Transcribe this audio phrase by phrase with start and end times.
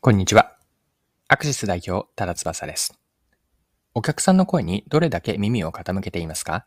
[0.00, 0.56] こんにちは。
[1.26, 2.96] アクシス代表、多田翼です。
[3.94, 6.66] お客さんの声にどれだけ耳を傾けていますか？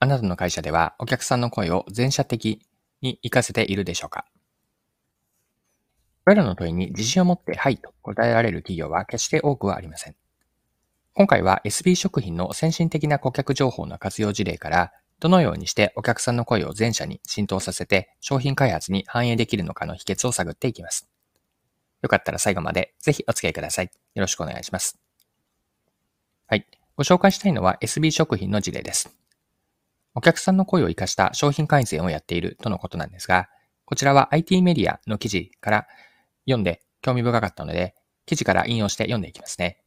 [0.00, 2.62] あなたの会社ではお客さんの声を全社的
[3.02, 4.24] に活かせているでしょうか？
[6.24, 10.16] これらの問いに自信を持ってはいと答えられる企業は決して多くはありません。
[11.12, 21.10] 今回は SB 食品の先進的な顧客情報の活用事例からどのようにしてお客さんの声を全社に浸透させて商品開発に反映できるのかの秘訣を探っていきます。
[22.04, 23.86] よかったら最後までぜひお付き合いください。
[23.86, 25.00] よろしくお願いします。
[26.46, 26.66] はい。
[26.96, 29.16] ご紹介したいのは SB 食品の事例です。
[30.14, 33.48] お客さんの声を活かした商品改善をやっているとのことなんですが、
[33.86, 35.86] こちらは IT メディアの記事から
[36.44, 37.94] 読んで興味深かったので、
[38.26, 39.80] 記事から引用して読んでいきますね。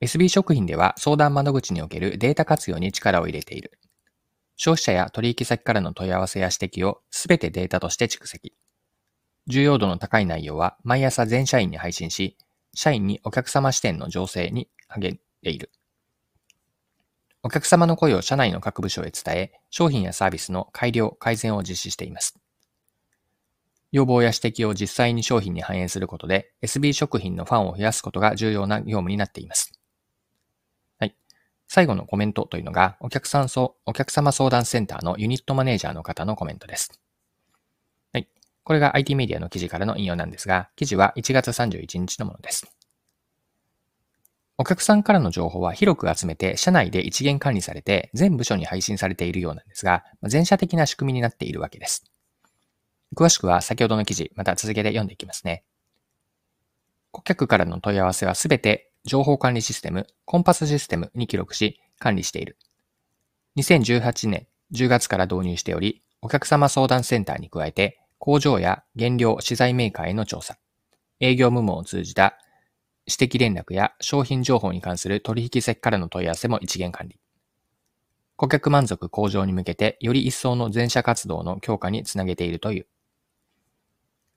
[0.00, 3.78] SB 食品では相談窓口におけるデータ活用に力を入れている。
[4.56, 8.52] 消費者や取引先からの問い合わせや指摘をすべてデータとして蓄積。
[9.48, 12.36] 重要度の高い内容は毎朝全社員に配信し、
[12.74, 15.70] 社員にお客様視点の情勢に励んでいる。
[17.42, 22.38] お客様の声を社内の各部署へ伝え、商品やサービスの改良、改善を実施しています。
[23.90, 29.72] 要望や指摘を実際に商品に反映することで、SB 食品のファンを増やすことが重要な業務になっています。
[30.98, 31.14] はい
[31.68, 37.00] 最後のコメントというのが、お客さんそ、お客様相談センターのユニットマネージャーの方のコメントです。
[38.68, 42.70] これが IT メディアの記事からの引用なんですが、記事は1月31日のものです。
[44.58, 52.04] お客さんからの情報は広く集めて、社内で一元管理されて、全部署に配信されているようなんですが、全社的な仕組みになっているわけです。
[53.16, 55.64] 詳しくは先ほどの記事、また続けて読んでいきますね。
[57.10, 62.58] 顧客からの問い合わせはすべて情報管理システム、コンパスシステムに記録し、管理している。
[63.56, 70.58] 2018年10月から導入しており、お客様相談センターに加えて、工場や原料、資材メーカーへの調査、
[71.20, 72.38] 営業部門を通じた
[73.06, 77.18] 指摘連絡や商品情報に関する取引先からの問い合わせも一元管理。
[78.36, 82.86] 顧客満足向上に向けて、より一層の全社活動の強化につなげているという。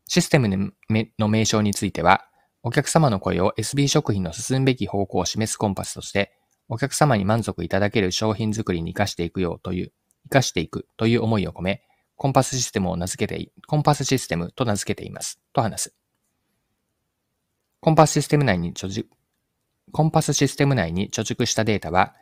[0.07, 0.73] システム
[1.19, 2.25] の名称については、
[2.63, 6.31] お客様の声を SB 食品の進むべき方向を示すコンパスとして、
[6.67, 9.91] お客様に満足いただける商品作りに活かしていくようという、
[10.23, 11.83] 活かしていくという思いを込め、
[12.21, 15.39] コンパスシステムを名付けて、コンパスシステムと名付けています。
[15.53, 15.95] と話す。
[17.79, 19.05] コンパスシステム内に貯蓄、
[19.91, 22.13] コンパスシステム内に貯蓄したデータは、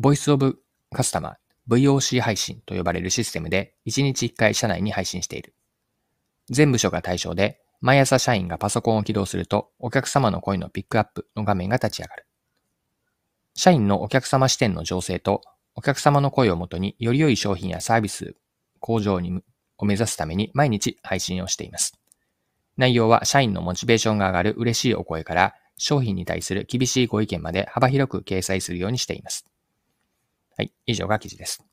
[0.00, 0.58] Voice of
[0.94, 1.34] Customer、
[1.68, 5.52] VOC 配信と呼ばれるシステムで1日1回社内に配信している。
[6.48, 12.26] 全部署が対象で、毎朝社員がパソコンを起動すると、お客様の声のピックアップの画面が立ち上がる。
[13.54, 15.42] 社員のお客様視点の情勢と、
[15.74, 18.34] お客様の声をもとにより良い商品やサービス
[18.80, 19.42] 向上に
[19.78, 21.98] を目指すために毎日配信をしています。
[22.76, 29.46] 内容は社員のモチベーションが上がる嬉しいお声から、商品に対する厳しいご意見まで幅広く掲載するようにしています。
[30.56, 31.64] はい、以上が記事です。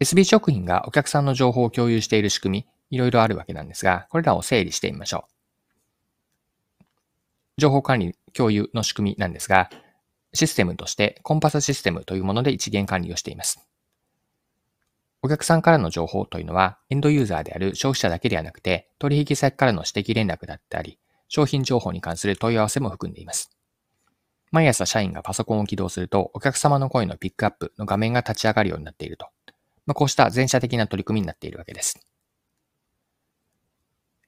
[0.00, 5.26] SB 食品がお客さんの情報を共有している仕組み、いろいろあるわけなんですが、これらを整理してみましょ
[6.80, 6.84] う。
[7.56, 9.70] 情報管理共有の仕組みなんですが、
[10.32, 13.64] システムとしてコンパスシステムというもので一元管理をしています。
[15.24, 20.98] お客さんからの情報というのは、エンドユーザーである消費者だけではなくて、取引先からの指摘連絡だったり、
[21.28, 23.50] 商品情報に関する問い合わせも含んでいます。
[24.50, 29.28] 毎朝社員がパソコンを起動すると、お客様の声のピックアップの画面が立ち上がるようになっていると。
[29.86, 32.06] まあ、こうした全社的な取り組みになっているわけです。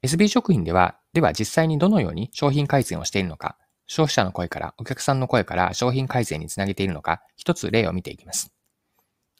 [0.03, 8.51] SB 食品では、では実際にどのように商品改善をしているのか、消費者の声からお客さんの声から商品改善につなげているのか、一つ例を見ていきます。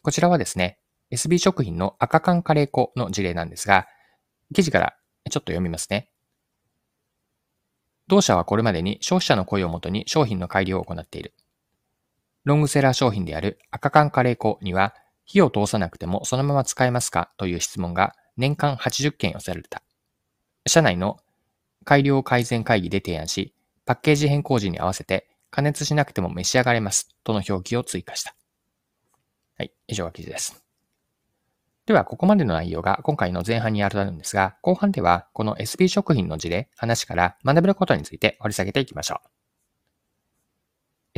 [0.03, 0.81] こちらはですね、
[1.13, 3.87] SB 食品の赤缶カレー粉の事例なんですが、
[4.55, 4.97] 記事から
[5.31, 6.11] ちょっと読みますね。
[8.09, 11.35] 同社はこれまでに消費者の声をもとに商品の改良を行っている。
[12.45, 14.95] ロングセラー商品である赤缶カレー粉には、
[15.25, 19.83] 火を通さなくてもそのまま使えますかという質問が年間80件寄せられた。
[20.69, 21.19] 社内の
[21.85, 23.55] 改良改善会議で提案し、
[23.85, 28.37] パッケージ変更時に合わせて加熱しなくても召し上がれますとの表記を追加した。
[29.59, 30.66] はい、以上が記事です。
[31.87, 39.29] では、ここまでの内容が今回の前半にあるんですが、後半ではこの SB 食品の事例、話から学べることについて掘り下げていきましょう。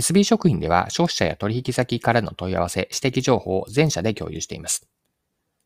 [0.00, 4.87] SB 食品では消費者や取引先からの問い合わせ、指摘情報を全社で共有しています。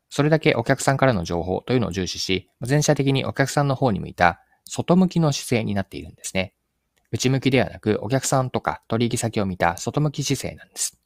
[0.09, 6.53] それだけお客さんからの情報というのを重視し、全社的にお客さんの方に向いた外向きの姿勢になっているんですね。
[7.11, 11.02] 内向きではなく、お客さんとか取引先を見た外向き姿勢なんです。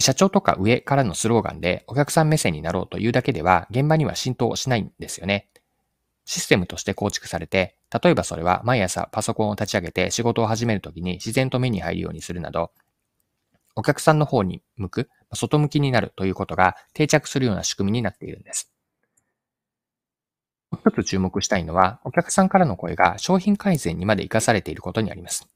[0.00, 5.48] 社長とか上からのスローガンでお客さん目線になろうというだけでは現場には浸透しないんですよね。
[6.24, 12.70] システムとして構築されて、例えばそれは毎朝パソコンを立ち上げて仕事を始めるときに自然と目に入るようにするなど、
[13.76, 18.72] お客さんの方に向く、外向きになるということが定着するような仕組みになっているんです。
[20.72, 25.48] 一つ注目したいのは、お客さんからの声が商品改善にまで活かされていることにあります。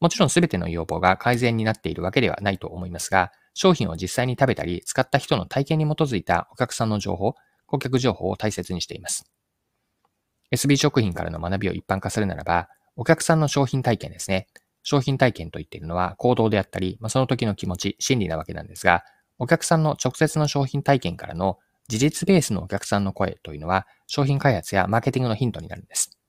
[0.00, 7.34] もちろんすべての要望が改善になっているわけではないと思いますが、商品を実際に食べたり、使った人の体験に基づいたお客さんの情報、
[7.66, 9.30] 顧客情報を大切にしています。
[10.50, 14.46] SB 食品からの学びを一般化するならば、お客さんの商品体験ですね。
[14.82, 19.04] 商品体験と言っているのは行動であったり、まあ、その時の気持ち、心理なわけなんですが、
[19.38, 26.19] お客さんの直接の商品体験からの事実ベースのお客さんの声というのは商品開発やマーケティングのヒントになるんです。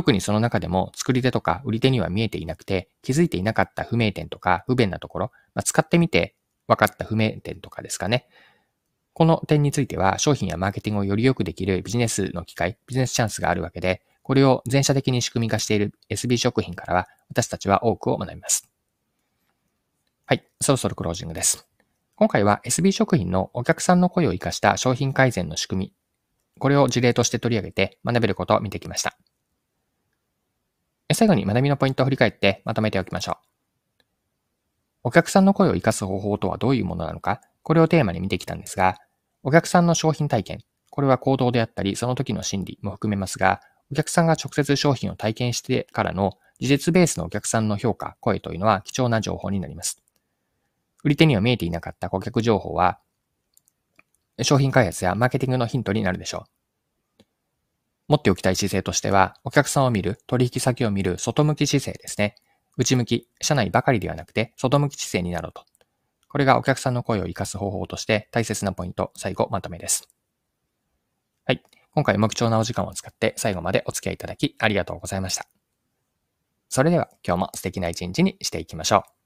[0.00, 6.34] 特にその中でも作り手とか売り手には見えていなくて気づいていなかった不明点とか不便なところ、まあ、使ってみて
[6.68, 8.26] 分かった不明点とかですかね。
[9.12, 18.70] この点については商品やマーケティングをより良くできるビジネスの機会、ビジネスチャンスがあるわけで、これを全社的に仕組み化している SB 食品からは私たちは多くを学びます。
[20.24, 21.68] はい、そろそろクロージングです。
[22.16, 25.92] 今回は SB 食品のお客さんの声を活かした商品改善の仕組み、
[26.58, 29.18] これを事例として取り上げて学べることを見てきました。
[31.12, 33.50] 最後に学びのポイントを振り返ってまとめておきましょう。
[35.02, 38.96] お客さんの声を活かす方法とはどういうものなのか、これをテーマに見てきたんですが、
[39.42, 40.58] お客さんの商品体験、
[40.90, 43.60] これは行動であったり、その時の心理も含めますが、
[43.90, 50.02] お客さんが直接商品を体験してからの事実ベースのお客さんの評価、声というのは貴重な情報になります。
[51.02, 52.98] 売り手には見えていなかった顧客情報は、
[54.42, 56.59] 商品開発やマーケティングのヒントになるでしょう。
[58.10, 62.34] 持っておきたい姿勢としては、お客さんを見る、取引先を見る、外向き姿勢ですね。
[62.76, 65.64] 内向き、社内ばかりではなくて、外向き姿勢になろうと。
[66.26, 70.08] これがお客さんの声を活かす方法として大切なポイント、最後まとめです。
[71.44, 71.62] はい。
[71.94, 75.46] 今回も貴重なお時間を使って最後までお付き合いいただきありがとうございました。
[76.68, 79.19] それでは今日も素敵な一日にしていきましょう。